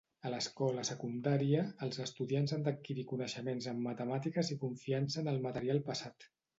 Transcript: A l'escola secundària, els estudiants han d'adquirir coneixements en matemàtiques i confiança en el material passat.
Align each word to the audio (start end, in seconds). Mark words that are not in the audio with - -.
A 0.27 0.29
l'escola 0.33 0.85
secundària, 0.87 1.59
els 1.89 2.01
estudiants 2.07 2.55
han 2.57 2.67
d'adquirir 2.69 3.05
coneixements 3.13 3.71
en 3.75 3.87
matemàtiques 3.91 4.53
i 4.53 4.61
confiança 4.69 5.25
en 5.27 5.35
el 5.37 5.43
material 5.49 5.89
passat. 5.93 6.33